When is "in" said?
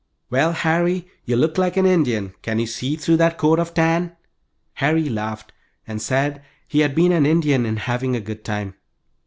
7.67-7.77